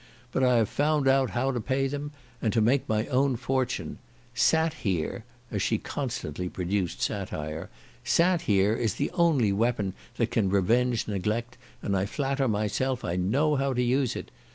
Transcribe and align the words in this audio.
But 0.31 0.43
I 0.43 0.55
have 0.57 0.67
found 0.67 1.07
out 1.07 1.29
how 1.37 1.51
to 1.51 1.61
pay 1.61 1.85
them, 1.85 2.11
and 2.41 2.51
to 2.53 2.59
make 2.59 2.89
my 2.89 3.05
own 3.05 3.35
fortune. 3.35 3.99
Sat 4.33 4.73
here, 4.81 5.25
(as 5.51 5.61
she 5.61 5.77
constantly 5.77 6.49
pronounced 6.49 7.03
satire) 7.03 7.69
sat 8.03 8.41
here 8.49 8.75
is 8.75 8.95
the 8.95 9.11
only 9.11 9.53
weapon 9.53 9.93
that 10.17 10.31
can 10.31 10.49
revenge 10.49 11.07
neglect, 11.07 11.55
and 11.83 11.95
I 11.95 12.07
flatter 12.07 12.47
myself 12.47 13.05
I 13.05 13.15
know 13.15 13.57
how 13.57 13.73
to 13.73 13.83
use 13.83 14.15
it. 14.15 14.31